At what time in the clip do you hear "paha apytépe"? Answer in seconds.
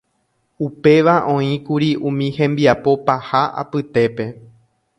3.11-4.31